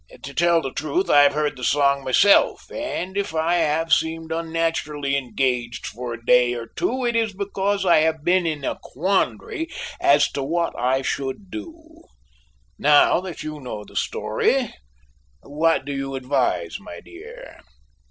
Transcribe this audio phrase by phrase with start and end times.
[0.23, 5.15] To tell the truth, I've heard the song myself, and if I have seemed unnaturally
[5.15, 9.69] engaged for a day or two it is because I have been in a quandary
[9.99, 12.01] as to what I should do.
[12.79, 14.73] Now that you know the story,
[15.43, 17.59] what do you advise, my dear?"